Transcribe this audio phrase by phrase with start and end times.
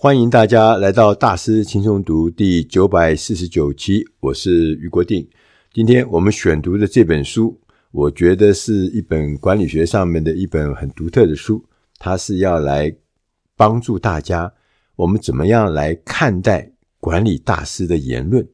[0.00, 5.28] 欢迎大家来到大师轻松读第九百四十九期，我是余国定。
[5.72, 11.64] 今天我们选读的这本书，我觉得是一本管理学上面的一本很独特的书。
[11.98, 12.94] 它是要来
[13.56, 14.52] 帮助大家，
[14.94, 16.70] 我们怎么样来看待
[17.00, 18.46] 管理大师的言论，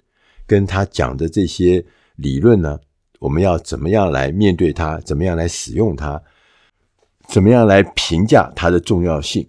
[0.47, 1.85] 跟他讲的这些
[2.17, 2.81] 理论呢？
[3.19, 4.99] 我们要怎么样来面对它？
[5.01, 6.23] 怎么样来使用它？
[7.29, 9.47] 怎么样来评价它的重要性？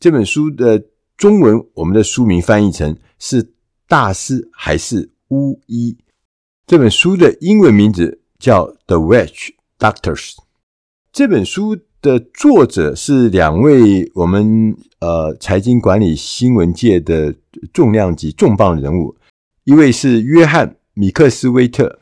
[0.00, 0.82] 这本书的。
[1.16, 3.52] 中文我们的书名翻译成是
[3.88, 5.96] 大师还是巫医？
[6.66, 10.34] 这本书的英文名字叫《The Witch Doctors》。
[11.10, 17.34] 这本书的作者是两位我们呃财经管理新闻界的
[17.72, 19.16] 重量级重磅人物，
[19.64, 22.00] 一位是约翰米克斯威特。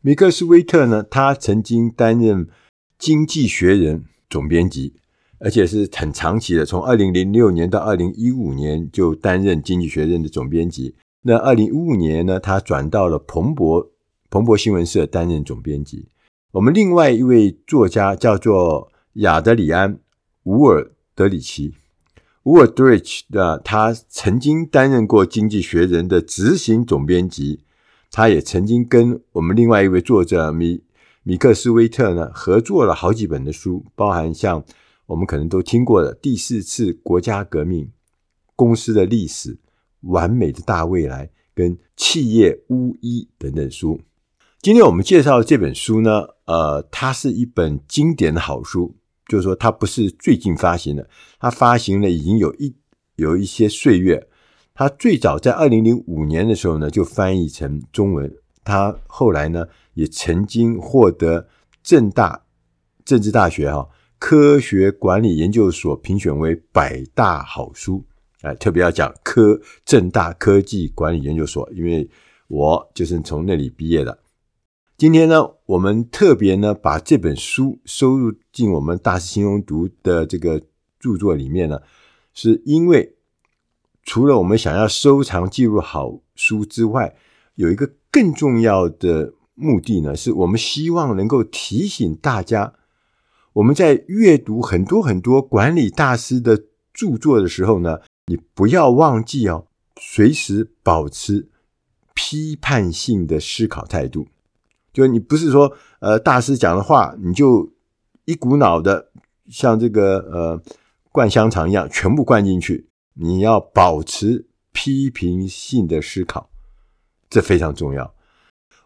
[0.00, 2.46] 米克斯威特呢，他曾经担任
[2.98, 4.00] 《经济学人》
[4.30, 4.94] 总编辑。
[5.40, 10.96] 而且是很长期的，从二零零六年到二零一五年就担任《经济学人》的总编辑。
[11.22, 13.88] 那二零一五年呢，他转到了彭博
[14.30, 16.08] 彭博新闻社担任总编辑。
[16.50, 19.94] 我们另外一位作家叫做亚德里安·
[20.42, 21.74] 伍尔德里奇，
[22.42, 27.60] 伍尔德里奇的他曾经担任过《经济学人》的执行总编辑，
[28.10, 30.82] 他也曾经跟我们另外一位作者米
[31.22, 34.64] 米克斯威特呢合作了好几本的书，包含像。
[35.08, 37.90] 我们可能都听过的第四次国家革命、
[38.54, 39.58] 公司的历史、
[40.02, 43.98] 完美的大未来跟企业巫医等等书。
[44.60, 51.08] 今天我们介绍的这本书呢，呃，它是一本经典的好书，就是说它不是最近发行的，
[51.40, 52.76] 它发行了已经有一
[53.16, 54.28] 有一些岁月。
[54.74, 58.30] 它最早在二零零五年的时候呢，就翻译成中文。
[58.62, 61.48] 它后来呢，也曾经获得
[61.82, 62.44] 政大
[63.06, 63.88] 政治大学哈。
[64.18, 68.04] 科学管理研究所评选为百大好书，
[68.42, 72.08] 哎，特别要讲科正大科技管理研究所，因为
[72.48, 74.18] 我就是从那里毕业的。
[74.96, 80.60] 今天呢，我们特别呢把这本书收入进我们大师轻松读的这个
[80.98, 81.80] 著作里面呢，
[82.34, 83.14] 是因为
[84.02, 87.14] 除了我们想要收藏记录好书之外，
[87.54, 92.74] 有一个更重要的目的呢，是我们希望能够提醒大家。
[93.58, 99.66] 我们在阅读很多很多管理大师的著作的时候呢，你不要忘记哦，
[100.00, 101.48] 随时保持
[102.14, 104.28] 批判性的思考态度。
[104.92, 107.72] 就你不是说，呃，大师讲的话，你就
[108.26, 109.10] 一股脑的
[109.48, 110.62] 像这个呃
[111.10, 112.88] 灌香肠一样全部灌进去。
[113.14, 116.48] 你要保持批评性的思考，
[117.28, 118.14] 这非常重要。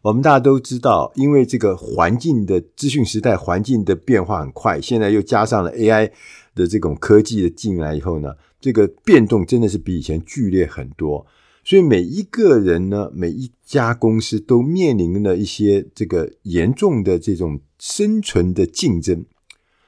[0.02, 6.10] 我们大家都知道，因为这个环境的资讯时代，环境的变化很快，现在又加上了 AI
[6.54, 11.24] 的这种科技的进来以后呢，这个变动真的是比以前剧烈很多。
[11.64, 19.24] 所以每一个人呢，每一家公司都面临了一些这个严重的这种生存的竞争。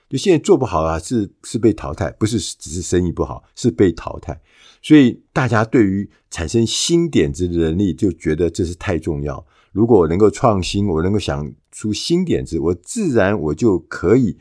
[0.09, 4.41] 就现在做不好啊，是是被淘汰，不是只是生意不好，是被淘汰。
[4.81, 9.45] 所以大家对于产生新点子的能力，就觉得这是太重要。
[9.75, 14.39] 如果我能够创新，我能够想出新点子，我自然我就可以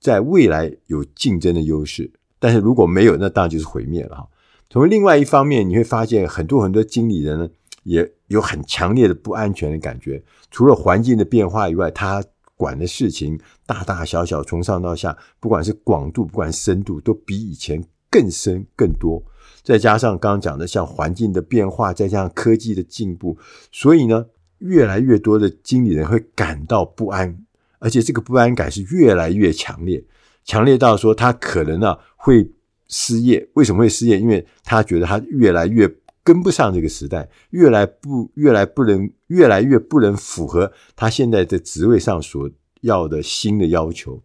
[0.00, 2.10] 在未来有竞争的优势。
[2.40, 4.28] 但是如果没有，那当然就是毁灭了哈。
[4.68, 7.48] 从另外一方面，你会发现很多很多经理人呢，
[7.84, 10.20] 也有很强烈的不安全的感觉。
[10.50, 12.20] 除了环境的变化以外，他
[12.56, 19.22] 管的事情大大小小，从上到下，不管是广度，不管深度，都比以前更深更多。
[19.62, 23.38] 再加上刚刚讲的，像环境的变化，再加上科技的进步，
[23.70, 24.26] 所以呢。
[24.62, 27.44] 越来越多的经理人会感到不安，
[27.78, 30.02] 而且这个不安感是越来越强烈，
[30.44, 32.50] 强烈到说他可能啊会
[32.88, 33.48] 失业。
[33.54, 34.18] 为什么会失业？
[34.18, 35.92] 因为他觉得他越来越
[36.22, 42.50] 跟不上这个时代，越来不越来不能越来越不能符合他现在的职位上所
[42.82, 44.22] 要的新的要求。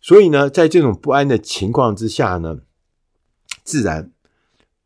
[0.00, 2.60] 所以呢，在这种不安的情况之下呢，
[3.62, 4.10] 自然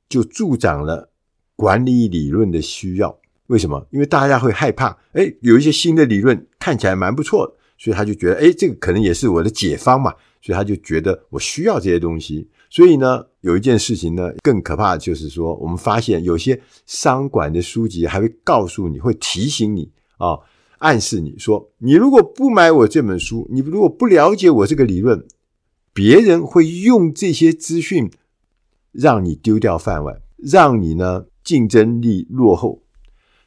[0.09, 1.11] 就助长了
[1.55, 3.19] 管理理论的需要。
[3.49, 3.87] 为什么？
[3.91, 10.13] 因为大家会害怕，哎，有一些新的理论看起来蛮不错的，所以他就觉得，哎，这个可能也是我的解方嘛，
[10.43, 12.49] 所以他就觉得我需要这些东西。
[12.69, 19.89] 所以呢，有一件事情呢，更可怕的就是说，我们发现有些商管的书籍还会告诉你，会提醒你
[20.19, 20.37] 啊，
[20.79, 25.25] 暗示你说，你如果不买我这本书，你如果不了解我这个理论，
[25.95, 28.11] 别人会用这些资讯
[28.91, 32.83] 让你丢掉饭碗，让你呢竞争力落后。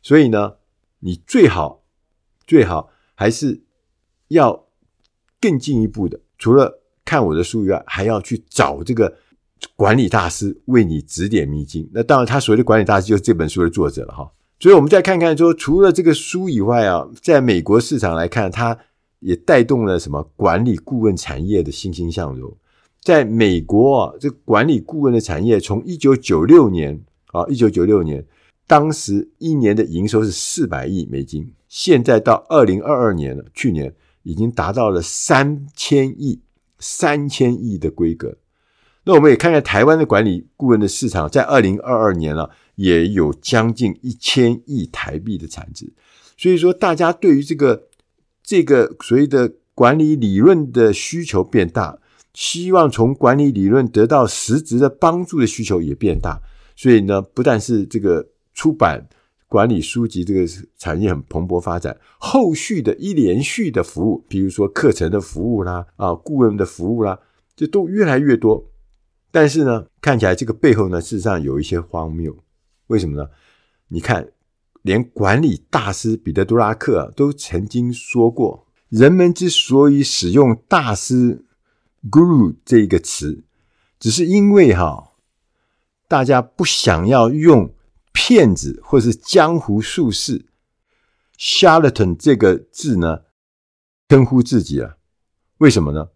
[0.02, 0.54] 所以呢，
[1.00, 1.84] 你最好
[2.48, 3.62] 最好还是
[4.30, 4.68] 要
[5.42, 9.18] 更进一步的，除了看我的书以外，还要去找这个
[9.76, 11.90] 管理大师为你指点迷津。
[11.94, 14.32] 那当然，他所谓的管理大师就是这本书的作者了哈。
[14.60, 18.78] 所以，我们再看看说，除了这个书以外啊，在美国市场来看，它
[19.20, 22.56] 也带动了什么管理顾问产业的欣欣向荣。
[23.02, 28.26] 在美国啊，这管理顾问的产业从一九九六年啊，一九九六年，
[28.70, 36.40] 当时一年的营收是四百亿美金，现在到二零二二年了，去年已经达到了三千亿、
[36.78, 38.38] 三千亿的规格。
[39.06, 45.92] 那我们也看看台湾的管理顾问的市场，在二零二二年了，也有将近一千亿台币的产值。
[46.38, 47.88] 所以说，大家对于这个
[48.44, 51.98] 这个所谓的管理理论的需求变大。
[52.36, 56.40] 希望从管理理论得到实质的帮助的需求也变大，
[56.76, 58.26] 所以呢，不但是这个
[58.60, 59.08] 出版
[59.48, 60.46] 管理书籍这个
[60.78, 67.18] 产业很蓬勃发展，后续的一连续的服务，比如说课程的服务啦，啊，顾问的服务啦，
[67.56, 68.70] 这都越来越多。
[69.32, 72.36] 但是呢，看起来这个背后呢，事实上有一些荒谬。
[72.88, 73.30] 为什么呢？
[73.88, 74.28] 你看，
[74.82, 81.46] 连管理大师彼得·杜拉克啊，都曾经说过，人们之所以使用大师。
[82.12, 83.46] Guru 这一个词，
[83.98, 85.12] 只是因为哈，
[86.10, 87.74] 大家不想要用
[88.22, 90.48] 骗子或是江湖术士
[91.38, 93.22] charlatan 这个字呢
[94.10, 94.98] 称呼自己啊？
[95.60, 96.10] 为什么呢？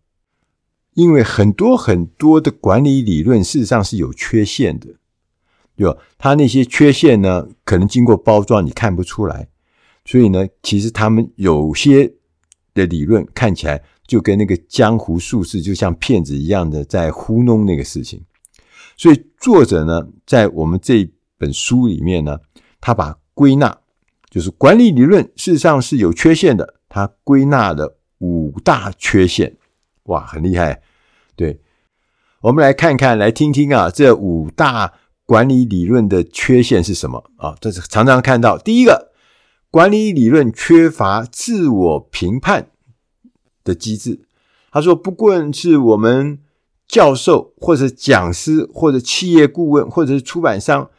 [0.95, 4.87] 因为很多很多的管理理论事实上是有缺陷的，
[5.77, 9.47] 对吧他那些缺陷呢，可能经过包装你看不出来，
[10.03, 12.13] 所以呢，其实他们有些
[12.73, 13.81] 的理论看起来。
[14.05, 18.21] 就跟那个江湖术士，就像骗子一样的在糊弄那个事情，
[18.97, 21.09] 所以作者呢，在我们这
[21.43, 22.39] 本书里面呢，
[22.79, 23.79] 他把归纳，
[24.29, 29.57] 就是管理理论事实上是有缺陷的，他归纳了五大缺陷，
[30.03, 30.81] 哇，很厉害。
[31.35, 31.59] 对，
[32.41, 34.93] 我们来看看，来听听啊，这五大
[35.25, 37.57] 管理理论的缺陷是什么啊？
[37.59, 39.11] 这是常常看到，第一个，
[39.69, 42.69] 管理理论缺乏自我评判。
[43.65, 44.27] 的机制，
[44.73, 46.37] 他说，不管是我们
[46.85, 50.91] 教授，或者讲师，或者企业顾问，或者是出版商，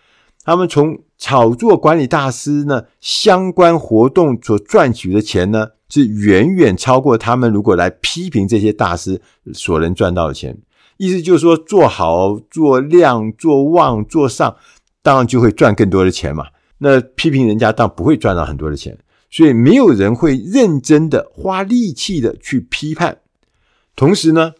[0.45, 9.21] 他们从炒作管理大师呢相关活动所赚取的钱呢，是远远超过他们如果来批评这些大师
[9.53, 10.57] 所能赚到的钱。
[10.97, 14.55] 意思就是说，做好、做亮、做旺、做上，
[15.03, 16.47] 当然就会赚更多的钱嘛。
[16.79, 18.97] 那批评人家，当然不会赚到很多的钱。
[19.31, 23.19] 所以没有人会认真的花力气的去批判，
[23.97, 24.53] 同时呢，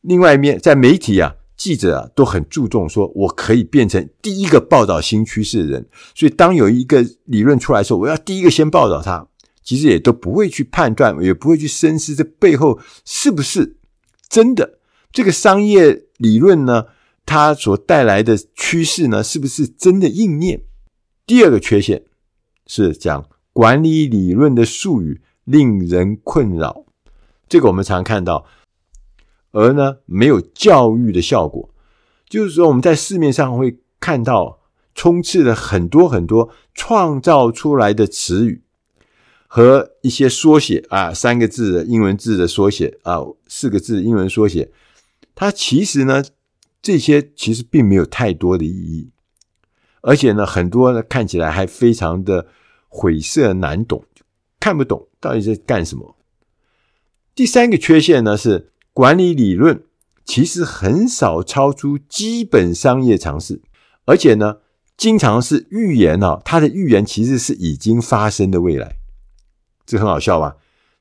[0.00, 5.86] 另外一面在媒体啊，记者啊都很注重说，我可以变成第一个报道新趋势的人。
[6.14, 9.28] 所以当有一个理论出来的时候，我要第一个先报道它。
[9.62, 13.76] 其实也都不会去判断，也不会去深思这背后是不是
[14.26, 14.78] 真的。
[15.12, 16.86] 这个商业理论呢，
[17.26, 20.62] 它所带来的趋势呢，是不是真的应验？
[21.26, 22.04] 第二个缺陷
[22.66, 23.26] 是讲。
[23.52, 26.86] 管理理论的术语令人困扰，
[27.48, 28.46] 这个我们常看到，
[29.52, 31.68] 而呢没有教育的效果。
[32.28, 34.60] 就是说，我们在市面上会看到
[34.94, 38.62] 充斥了很多很多创造出来的词语
[39.46, 43.18] 和一些缩写啊，三个字的英文字的缩写啊，
[43.48, 44.70] 四个字英文缩写，
[45.34, 46.22] 它其实呢
[46.80, 49.10] 这些其实并没有太多的意义，
[50.02, 52.46] 而且呢很多呢看起来还非常的。
[52.92, 54.02] 晦涩难懂，
[54.58, 56.16] 看不懂到底在干什么。
[57.36, 59.84] 第三个缺陷呢是管理理论
[60.24, 63.62] 其实很少超出基本商业常识，
[64.04, 64.58] 而且呢
[64.96, 68.96] 经常是预言哦，他的预言其实是已经发生的未来，
[69.86, 70.56] 这很好笑吧？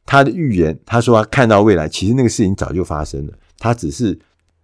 [0.06, 4.20] 他的预言，他说他看到未来，其实那个事情早就发生了，他只是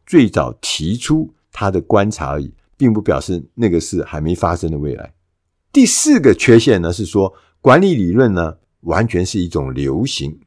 [0.05, 5.13] 最早提出他的观察而已，并不表示那个是还没发生的未来。
[5.72, 10.39] 第四个缺陷呢，是说管理理论呢完全是一种流行，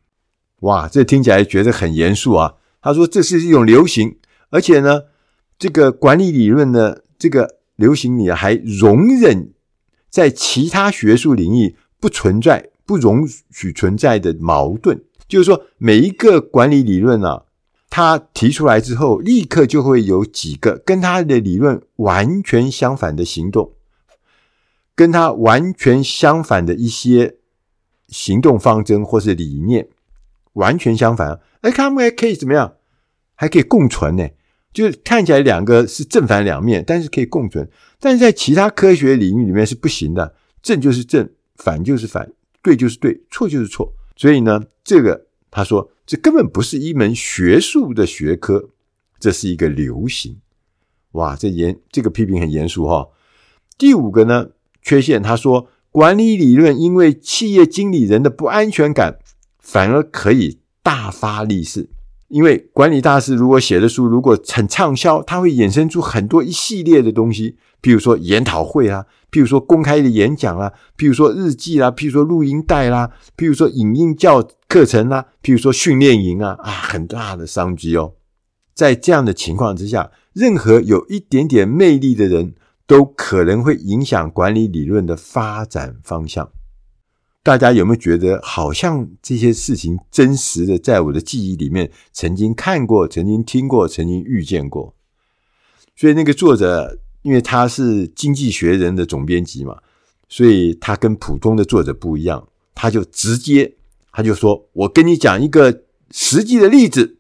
[0.60, 2.54] 哇，这听起来觉得很严肃啊。
[2.80, 4.18] 他说这是一种流行，
[4.50, 5.02] 而且呢，
[5.58, 9.52] 这个管理理论呢，这个流行里还容忍
[10.08, 17.44] 在其他学术领域不存在、不容许存在的矛盾，就是说每一个管理理论啊，
[17.90, 23.72] 他提出来之后，立刻就会有几个跟他的理论完全相反的行动。
[24.94, 27.36] 跟他完全相反的一些
[28.08, 29.88] 行动方针或是理念
[30.58, 32.74] 完全相反，哎，他们还可以怎么样？
[33.34, 34.28] 还可以共存呢？
[34.72, 37.68] 就是看起来两个是正反两面，但是可以共存。
[37.98, 42.30] 但是在其他科学领域里面是不行的，正就是正，反就是反，
[42.62, 43.92] 对就是对，错就是错。
[44.16, 48.70] 所以呢，这个他说这根本不是一门学术的学科，
[49.18, 50.40] 这是一个流行。
[51.12, 53.08] 哇，这严这个批评很严肃哈。
[53.78, 54.48] 第五个呢，
[54.82, 59.18] 缺陷，他说管理理论因为企业经理人的不安全感，
[59.70, 61.90] 反而可以大发利市。
[62.28, 78.14] 因为管理大师如果写的书如果很畅销，他会衍生出很多一系列的东西，譬如说研讨会啊，譬如说公开的演讲啊，譬如说日记啦，譬如说录音带啦，譬如说影音教课程啦，譬如说训练营啊，啊，很大的商机哦。
[78.74, 82.54] 在这样的情况之下，任何有一点点魅力的人
[82.86, 86.50] 都可能会影响管理理论的发展方向。
[87.48, 94.94] 大家有没有觉得好像这些事情真实的在我的记忆里面曾经看过、曾经听过、曾经遇见过？
[95.96, 99.78] 所以那个作者，因为他是《经济学人》的总编辑嘛，
[100.28, 103.76] 所以他跟普通的作者不一样，他就直接
[104.12, 107.16] 他就说：“我跟你讲一个实际的例子，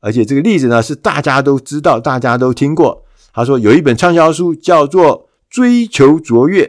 [0.00, 6.66] 而且这个例子呢是大家都知道、大家都听过。”他说有一本畅销书叫做《追求卓越》，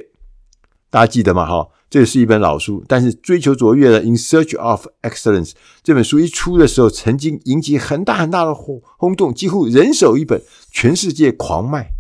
[0.90, 1.46] 大家记得吗？
[1.46, 1.68] 哈。
[1.92, 5.50] 这是一本老书，但是追求卓越的《In Search of Excellence》
[5.84, 11.92] 这本书一出的时候，曾经引起很大很大的轰轰动，几乎人手一本，全世界狂卖。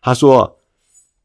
[0.00, 0.60] 他说，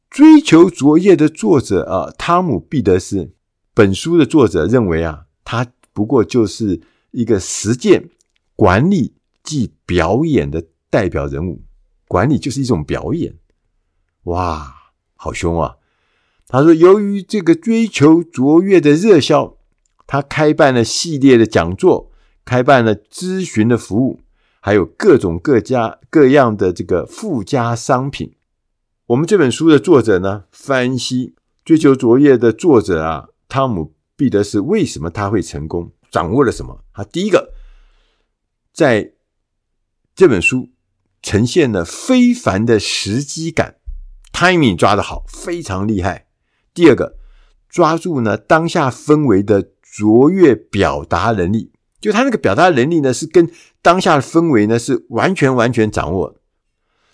[0.16, 3.36] 《追求卓越》的作者啊，汤姆·毕德斯，
[3.76, 6.82] 本书的作者认为啊，他不过就是
[7.12, 8.10] 一个实践
[8.56, 11.62] 管理即表演的代表人物，
[12.08, 13.36] 管理就是一种表演。
[14.24, 14.74] 哇，
[15.16, 15.76] 好凶啊！
[16.52, 19.56] 他说：“由于这个追求卓越的热销，
[20.06, 22.12] 他开办了系列的讲座，
[22.44, 24.20] 开办了咨询的服务，
[24.60, 28.34] 还有各种各家各样的这个附加商品。
[29.06, 33.86] 我们这本书的作者呢，分析追求卓越的作者啊，汤姆·
[34.18, 36.84] 毕德斯为什么他会成功，掌握了什么？
[36.94, 37.54] 他第一个，
[38.74, 39.14] 在
[40.14, 40.70] 这本书
[41.22, 43.78] 呈现了非凡的时机感
[44.34, 46.28] ，timing 抓得好，非常厉害。”
[46.74, 47.18] 第二个，
[47.70, 53.50] 抓住呢当下氛围的卓越表达能力，就他那个表达能力呢，是跟
[53.82, 56.38] 当下的氛围呢是完全完全掌握。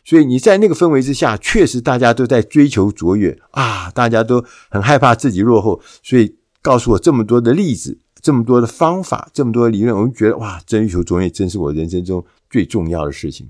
[0.05, 13.49] 所以你在那个氛围之下，确实大家都在追求卓越啊，大家都很害怕自己落后，所以告诉我这么多的例子，这么多的方法，这么多的理论，我们觉得哇，追求卓越真是我人生中最重要的事情。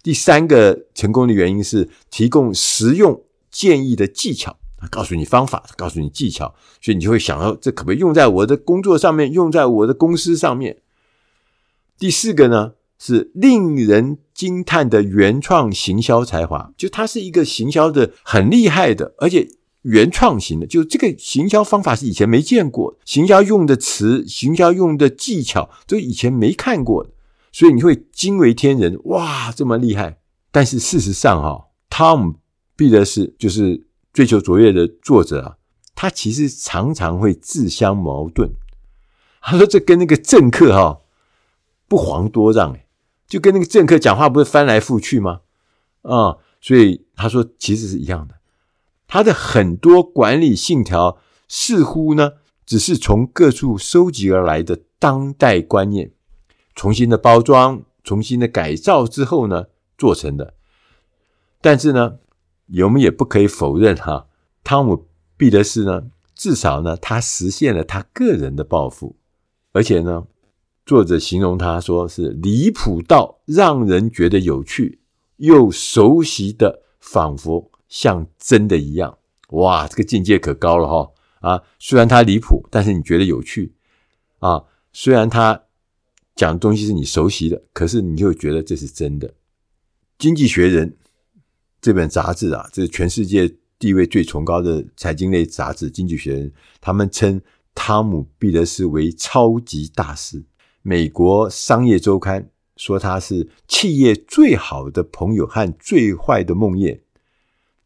[0.00, 4.59] 第三个成功的原因是提供实用建议的技巧。
[4.80, 10.78] 他告诉你方法，告诉你技巧，所以你就会想到这可不可以用在我的工作上面，用在我的公司上面。
[11.98, 19.46] 第四个呢，是令人惊叹的原创行销才华，就他是一个行销的很厉害的，而且
[19.82, 27.10] 原创型的，就这个行销方法是以前没见过，行销用的词、行销用的技巧都以前没看过的，
[27.52, 30.20] 所以你会惊为天人，哇，这么厉害！
[30.50, 32.32] 但是事实上，哈，汤姆·
[32.74, 33.89] 必的是就是。
[34.12, 35.56] 追求卓越的作者啊，
[35.94, 38.50] 他其实常常会自相矛盾。
[39.40, 41.00] 他说：“这跟那个政客哈
[41.86, 42.76] 不遑多让，
[43.26, 45.42] 就跟那个政客讲话不是翻来覆去吗？
[46.02, 48.34] 啊，所以他说其实是一样的。
[49.06, 52.32] 他的很多管理信条似乎呢，
[52.66, 56.12] 只是从各处收集而来的当代观念，
[56.74, 60.54] 重新的包装、重新的改造之后呢，做成的。
[61.60, 62.18] 但是呢。”
[62.82, 64.28] 我们也不可以否认哈，
[64.62, 64.96] 汤姆·
[65.36, 66.04] 毕德斯呢，
[66.36, 69.16] 至少呢，他实现了他个人的抱负，
[69.72, 70.26] 而且呢，
[70.86, 75.00] 作者形容他说是离谱到让人觉得有趣，
[75.38, 79.18] 又熟悉的，仿佛像真的一样。
[79.48, 81.10] 哇，这个境界可高了哈！
[81.40, 83.74] 啊，虽然他离谱，但是你觉得有趣
[84.38, 85.60] 啊；虽然他
[86.36, 89.34] 讲的东西是你熟悉的，可是你就觉得这是真的。
[90.16, 90.96] 经济学人。
[91.80, 97.40] 这本杂志啊，这是全世界地位最崇高的财经类杂志《经济学人》，他们称
[97.74, 100.44] 汤姆·毕德斯为超级大师。
[100.82, 107.00] 美国商业周刊说他是企业最好的朋友和最坏的梦魇。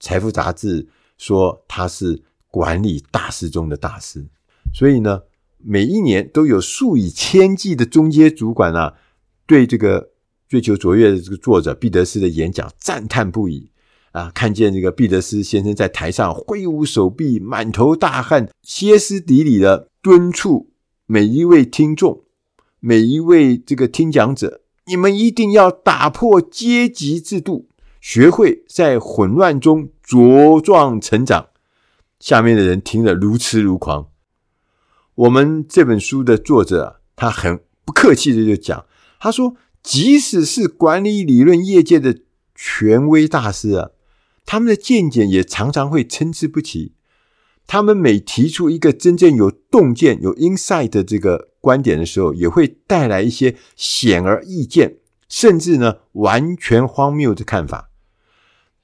[0.00, 4.26] 财富杂志说他是管理大师中的大师。
[4.72, 5.22] 所以呢，
[5.58, 8.94] 每一年都有数以千计的中阶主管啊，
[9.46, 10.10] 对这个
[10.48, 13.70] 追求卓越的这个作者毕德斯的演讲赞叹不已。
[14.14, 14.30] 啊！
[14.33, 20.71] 看见这个毕德斯先生在台上挥舞手臂，满头大汗，歇斯底里的敦促
[21.06, 22.23] 每一位听众、
[22.78, 27.68] 每一位这个听讲者：你们一定要打破阶级制度，
[28.00, 31.49] 学会在混乱中茁壮成长。
[32.21, 34.06] 下面的人听了如痴如狂。
[35.16, 38.87] 我们这本书的作者，他很不客气的就讲，
[39.18, 42.21] 他说，即使是管理理论业界的。
[42.56, 43.90] 权威大师啊，
[44.46, 46.92] 他们的见解也常常会参差不齐。
[47.66, 54.98] 他们每提出一个真正有洞见、有 insight 的这个观点的时候，也会带来一些显而易见，
[55.30, 57.90] 甚至呢完全荒谬的看法。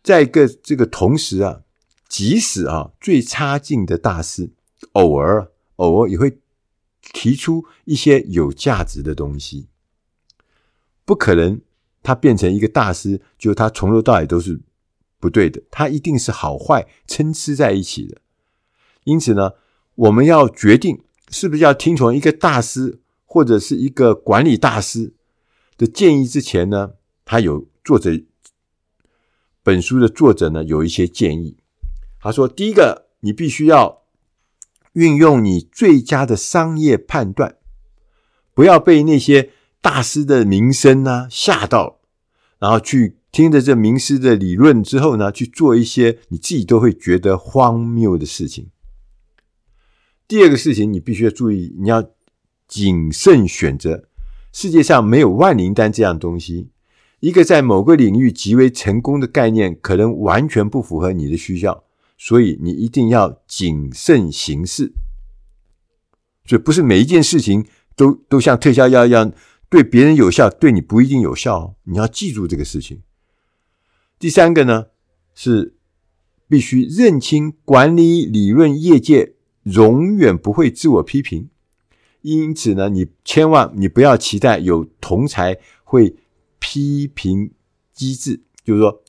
[0.02, 1.60] 在一个这个同时啊，
[2.08, 4.50] 即使啊最差劲的大师，
[4.92, 6.38] 偶尔偶尔也会
[7.12, 9.68] 提出一些有价值的东西。
[11.04, 11.60] 不可能，
[12.02, 14.62] 他变成一个大师，就他从头到尾都是
[15.20, 18.20] 不对的，他一定是好坏参差在一起的。
[19.04, 19.52] 因此呢，
[19.94, 25.12] 我们要决定是不是要听从一个大师或者是一个管理大师
[25.76, 28.10] 的建议之前呢，他有作者
[29.62, 31.58] 本书的作者呢有一些建议。
[32.18, 34.02] 他说：第一个，你必须要
[34.94, 37.56] 运用你最佳的商业判断，
[38.52, 39.50] 不要被那些
[39.80, 42.00] 大师的名声呢吓到，
[42.58, 48.70] 然后去听着这名师的理论之后呢，去做一些你自己都会觉得荒谬的事情。
[50.26, 52.10] 第二个事情，你必须要注意，你要
[52.66, 54.08] 谨慎选择。
[54.52, 56.70] 世界上没有万灵丹这样东西。
[57.20, 61.84] 一个在某个领域极为成功的概念，可能完全不符合你的需要，
[62.16, 64.92] 所以你一定要谨慎行事。
[66.46, 69.32] 所以，不是每一件事情都都像特效药一样，
[69.68, 71.76] 对别人有效，对你不一定有效。
[71.84, 73.02] 你要记住这个事情。
[74.20, 74.86] 第三个呢，
[75.34, 75.74] 是
[76.46, 79.34] 必须认清管理理论业界。
[79.64, 81.50] 永远不会自我批评，
[82.22, 86.16] 因此呢，你千万你不要期待有同才会
[86.58, 87.52] 批评
[87.92, 89.02] 机制，就是说，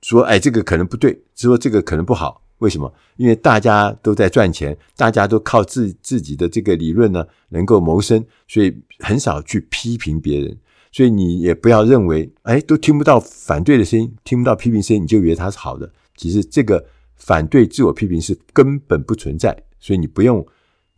[0.00, 2.92] 说哎，这个可能不对，说这个可能不好，为什么？
[3.16, 10.58] 因为大家都在赚钱，大家都靠自自己的这个理论呢能够谋生，所以很少去批评别人，
[10.92, 16.86] 所以你也不要认为，哎，都听不到反对的声音，听不到批评声音，你就以为它是好的，其实这个。
[17.14, 20.44] 反对自我批评是根本不存在，所以你不用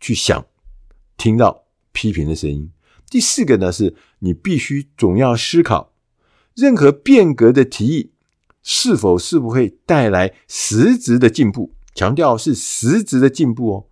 [0.00, 0.42] 去想
[1.18, 2.70] 听到批评的声音。
[3.10, 5.92] 第四个呢，是你必须总要思考，
[6.54, 8.12] 任何变革的提议
[8.62, 13.86] 是否是不会带来实质的进步，强调是实质的进步哦，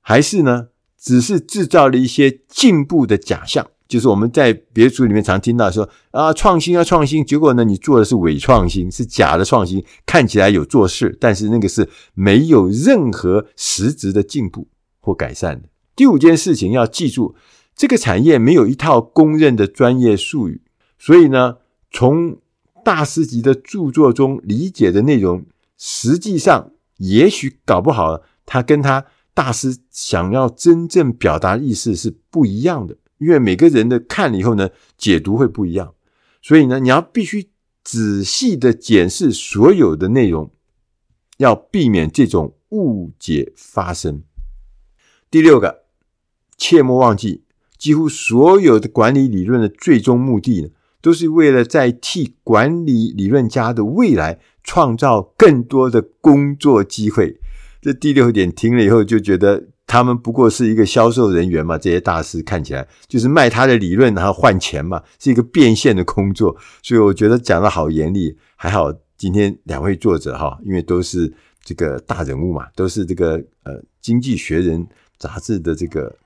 [0.00, 3.68] 还是呢，只是制造了一些进步的假象。
[3.86, 14.68] 就是我们在别的书里面常听到说啊，创新啊创新，结果呢，你做的是伪创新，是假的创新，看起来有做事，但是那个是没有任何实质的进步
[15.00, 15.68] 或改善的。
[15.94, 17.34] 第五件事情要记住，
[17.76, 20.62] 这个产业没有一套公认的专业术语，
[20.98, 21.58] 所以呢，
[21.90, 22.38] 从
[22.82, 25.44] 大师级的著作中理解的内容，
[25.76, 32.96] 实际上也许搞不好，他跟他大师想要真正表达意思是不一样的。
[33.18, 35.94] 因为每个人的看了以后呢，解读会不一样，
[36.42, 37.48] 所以呢，你要必须
[37.82, 40.50] 仔细的检视所有的内容，
[41.38, 44.24] 要避免这种误解发生。
[45.30, 45.84] 第六个，
[46.56, 47.44] 切莫忘记，
[47.78, 50.68] 几乎所有的管理理论的最终目的呢，
[51.00, 57.40] 都是为了在替管理理论家的未来创造更多的工作机会。
[57.80, 59.68] 这第六点听了以后就觉得。
[59.86, 66.56] 他们不过是一个销售人员嘛，这些大师看起来就是卖他的理论，然后换钱嘛，是一个变现的工作。
[66.82, 74.84] 所以我觉得讲的好严厉，还好今天两位作者哈，因为都是这个大人物嘛，都是这个呃《经济学人》
[75.18, 76.16] 杂志的这个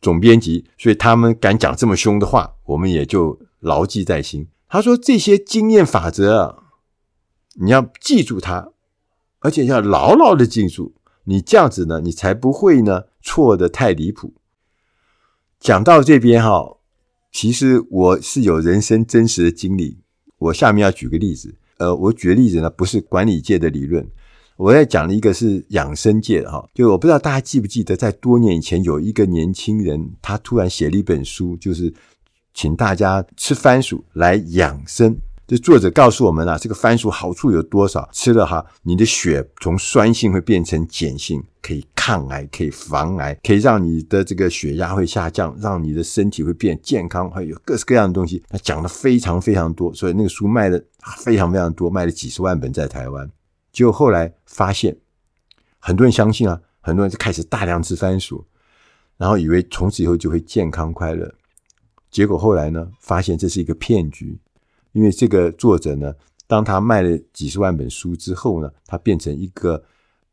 [0.00, 4.46] 总编辑，所以他们敢讲这么凶的话，我们也就牢记在心。
[4.68, 6.56] 他说这些经验法则啊，
[7.60, 8.70] 你要记住它，
[9.40, 10.94] 而且要牢牢的记住。
[11.24, 14.34] 你这样子呢，你才不会呢错得太离谱。
[15.60, 16.78] 讲到这边哈，
[17.30, 19.98] 其实我是有人生真实的经历。
[20.38, 24.04] 我下面要举个例子，呃，我举的例子呢不是管理界的理论，
[24.56, 26.68] 我在讲的一个是养生界的哈。
[26.74, 31.94] 就我不知道大家记不记得，在多年以前有一个年轻人，他突然写了一本书，就是
[32.52, 35.16] 请大家吃番薯来养生。
[35.52, 38.08] 这作者告诉我们啊，这个番薯好处有多少？
[38.10, 48.42] 吃了哈，你的血从酸性会变成碱性，可以抗癌，可以防癌，可以让你的这个血压会下降，让你的身体会变健康，还有各式各样的东西。
[48.48, 50.82] 他讲的非常非常多，所以那个书卖的
[51.18, 53.30] 非常非常多，卖了几十万本在台湾。
[53.70, 54.96] 结果后来发现，
[55.78, 58.42] 很多人相信啊，很多人就开始大量吃番薯，
[59.18, 61.30] 然后以为从此以后就会健康快乐。
[62.10, 64.38] 结果后来呢，发现这是一个骗局。
[64.92, 66.14] 因为这个作者呢，
[66.46, 69.82] 当他卖了几十万本书之后呢，他变成一个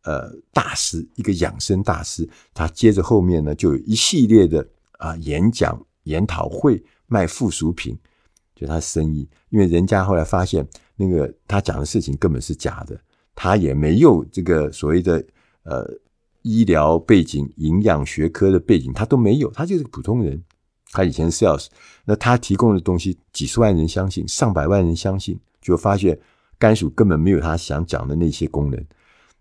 [0.03, 2.29] 呃大师，一个养生大师。
[2.53, 4.67] 他接着后面呢，就有一系列的
[4.97, 7.97] 啊演讲、研讨会、卖附属品，
[8.55, 12.99] 就他生意，因为人家后来发现那个他讲的事情根本是假的，
[13.33, 15.25] 他也没有这个所谓的
[15.63, 15.89] 呃
[16.41, 20.43] 医疗背景、营养学科的背景，他都没有，他就是普通人。
[20.91, 21.67] 他以前 sales，
[22.05, 26.19] 那他提供的东西几十万人相信，上百万人相信，就发现
[26.57, 28.85] 甘薯根本没有他想讲的那些功能，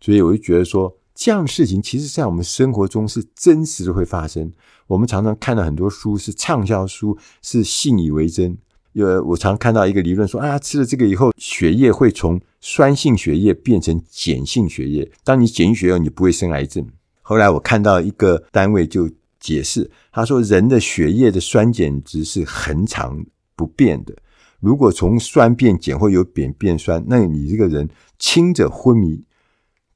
[0.01, 0.95] 所以我就觉得说。
[1.21, 4.53] 这样的事情，其实在我们生活中是真实的会发生。
[4.87, 8.57] 我们常常看到很多书是畅销书，是信以为真。
[8.93, 15.11] 有我常看到一个理论说啊，吃了这个以后，血液会从酸性血液变成碱性血液。
[15.25, 16.87] 当你碱性血液，你不会生癌症。
[17.23, 23.25] 后来我看到一个单位就解释，他说人的血液的酸碱值是恒常
[23.55, 24.15] 不变的。
[24.61, 29.25] 如果从酸变碱或由碱变酸，那你这个人轻者昏迷。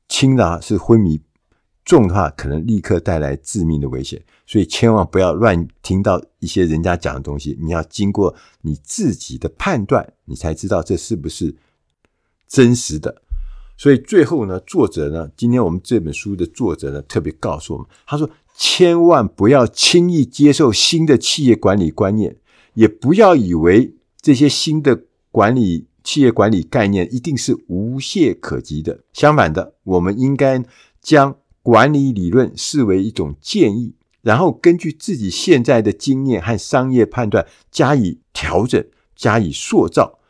[0.09, 1.19] 轻的是昏迷，
[1.87, 11.57] 重的话可能立刻带来致命的危险，所以千万不要乱听到一些人家讲的东西，你要经过你自己的判断，你才知道这是不是
[12.47, 13.23] 真实的。
[13.79, 18.29] 所以最后呢，作者呢，今天我们这本书的作者呢，特别告诉我们，他说
[18.65, 22.37] 千万不要轻易接受新的企业管理观念，
[22.75, 25.89] 也不要以为这些新的管理。
[26.05, 29.01] 企业管理概念一定是无懈可击的。
[29.13, 30.63] 相反的，我们应该
[31.01, 38.85] 将管理理论视为一种建议，然后根据自己现在的经验和商业判断加以调整、
[39.17, 40.21] 加以塑造。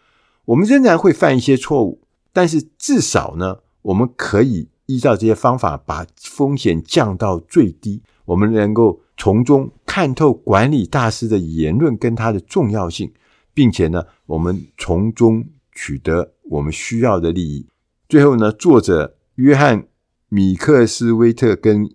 [0.47, 2.01] 我们仍然会犯一些错误，
[2.33, 8.03] 但是至少呢，我们可以依照这些方法把风险降到最低。
[8.25, 13.13] 我们能够从中看透管理大师的言论跟它的重要性，
[13.53, 15.45] 并且呢，我们从中。
[15.75, 17.67] 取得我们需要的利益。
[18.07, 19.81] 最后呢，作者约翰·
[20.29, 21.91] 米克斯威特跟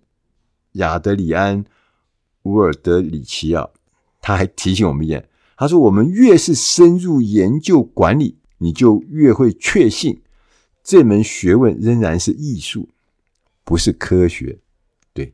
[0.72, 1.64] 亚德里安·
[2.42, 3.70] 乌尔德里奇啊，
[4.20, 10.24] 他还提醒我们一点，他说：“我们越是深入研究管理，你就越会确信
[10.88, 12.88] 这门学问仍然是艺术，
[13.66, 14.58] 不是科学。
[15.12, 15.34] 对，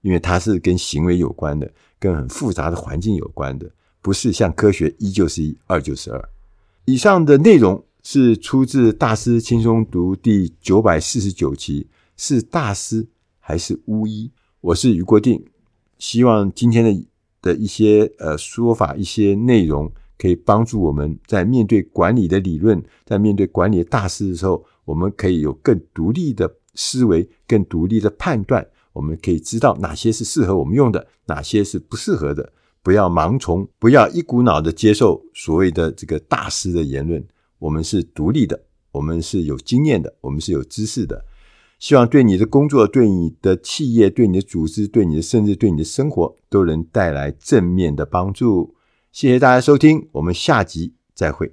[0.00, 6.30] 因为它是跟行为有关的，跟很复杂的环境有关的，不是像科学一就是一，二就是二。”
[6.86, 11.86] 以上的内容是出自《大师轻松读》第九百四十九期，
[12.16, 13.06] 是大师
[13.38, 14.30] 还是巫医？
[14.62, 15.44] 我是余国定，
[15.98, 17.06] 希望今天的
[17.42, 32.52] 的一些呃说法、一些内容，可以帮助我们在面对管理的理论，在面对管理的大师的时候，我们可以有更独立的思维、更独立的判断，我们可以知道哪些是适合我们用的，哪些是不适合的。
[32.82, 37.24] 不要盲从，不要一股脑的接受所谓的这个大师的言论。
[37.58, 41.24] 我们是独立的，我们是有经验的，我们是有知识的。
[41.78, 48.74] 希望对你的工作、对你的企业、对你的组织、对你的甚至对你的生活，都能带来正面的帮助。
[49.10, 51.52] 谢谢大家收听，我们下集再会。